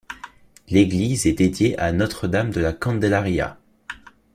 L'église 0.69 1.27
est 1.27 1.33
dédiée 1.33 1.77
à 1.77 1.91
Notre 1.91 2.27
Dame 2.27 2.49
de 2.49 2.59
la 2.59 2.73
Candelaria. 2.73 3.59